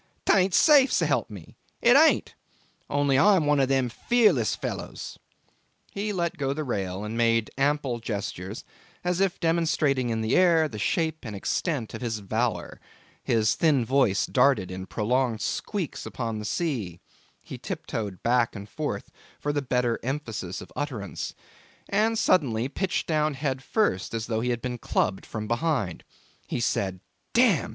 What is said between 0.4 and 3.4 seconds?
safe, s'elp me, it ain't! Only I